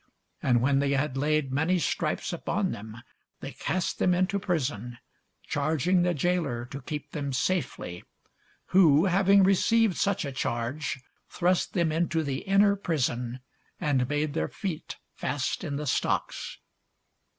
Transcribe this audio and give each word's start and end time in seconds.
And 0.41 0.61
when 0.61 0.79
they 0.79 0.93
had 0.93 1.15
laid 1.15 1.51
many 1.51 1.77
stripes 1.77 2.33
upon 2.33 2.71
them, 2.71 2.97
they 3.39 3.51
cast 3.51 3.99
them 3.99 4.15
into 4.15 4.39
prison, 4.39 4.97
charging 5.43 6.01
the 6.01 6.15
jailor 6.15 6.65
to 6.71 6.81
keep 6.81 7.11
them 7.11 7.31
safely: 7.31 8.03
who, 8.69 9.05
having 9.05 9.43
received 9.43 9.97
such 9.97 10.25
a 10.25 10.31
charge, 10.31 10.99
thrust 11.29 11.73
them 11.75 11.91
into 11.91 12.23
the 12.23 12.39
inner 12.39 12.75
prison, 12.75 13.41
and 13.79 14.09
made 14.09 14.33
their 14.33 14.47
feet 14.49 14.97
fast 15.13 15.63
in 15.63 15.75
the 15.75 15.85
stocks. 15.85 16.57